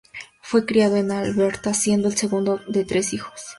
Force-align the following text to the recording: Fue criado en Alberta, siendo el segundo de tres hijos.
Fue 0.41 0.65
criado 0.65 0.95
en 0.95 1.11
Alberta, 1.11 1.75
siendo 1.75 2.07
el 2.07 2.17
segundo 2.17 2.59
de 2.67 2.85
tres 2.85 3.13
hijos. 3.13 3.39